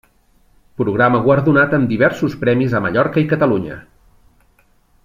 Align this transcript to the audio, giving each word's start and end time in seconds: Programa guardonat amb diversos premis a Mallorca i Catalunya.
Programa 0.81 1.19
guardonat 1.27 1.75
amb 1.79 1.91
diversos 1.93 2.39
premis 2.45 2.75
a 2.79 2.83
Mallorca 2.87 3.25
i 3.27 3.31
Catalunya. 3.35 3.79